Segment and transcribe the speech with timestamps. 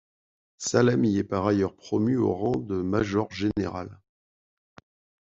[0.57, 3.99] Salami est par ailleurs promu au rang de major général.